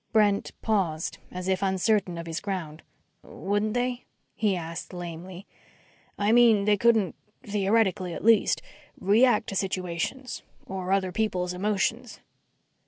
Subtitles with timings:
[0.13, 2.81] Brent paused as if uncertain of his ground.
[3.21, 5.45] "Wouldn't they?" he asked lamely.
[6.17, 8.63] "I mean, they couldn't theoretically, at least
[8.99, 10.41] react to situations...
[10.65, 12.19] or other people's emotions."